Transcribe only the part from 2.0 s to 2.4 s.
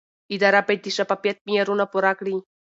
کړي.